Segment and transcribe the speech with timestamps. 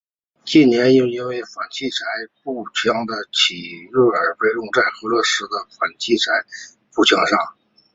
[0.43, 1.95] 近年又因为反器材
[2.41, 6.31] 步枪的兴起而被用在俄罗斯的反器材
[6.95, 7.37] 步枪上。